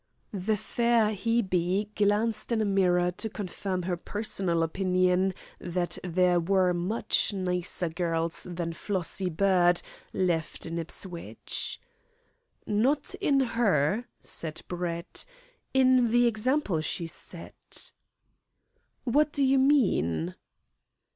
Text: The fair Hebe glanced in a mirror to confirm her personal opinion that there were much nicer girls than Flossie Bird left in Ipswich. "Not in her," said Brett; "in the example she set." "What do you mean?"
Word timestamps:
The 0.33 0.57
fair 0.57 1.11
Hebe 1.11 1.93
glanced 1.93 2.51
in 2.51 2.59
a 2.59 2.65
mirror 2.65 3.11
to 3.11 3.29
confirm 3.29 3.83
her 3.83 3.95
personal 3.95 4.63
opinion 4.63 5.35
that 5.59 5.99
there 6.03 6.39
were 6.39 6.73
much 6.73 7.33
nicer 7.33 7.87
girls 7.87 8.47
than 8.49 8.73
Flossie 8.73 9.29
Bird 9.29 9.83
left 10.11 10.65
in 10.65 10.79
Ipswich. 10.79 11.79
"Not 12.65 13.13
in 13.21 13.41
her," 13.41 14.05
said 14.19 14.63
Brett; 14.67 15.23
"in 15.71 16.09
the 16.09 16.25
example 16.25 16.81
she 16.81 17.05
set." 17.05 17.91
"What 19.03 19.31
do 19.31 19.43
you 19.45 19.59
mean?" 19.59 20.33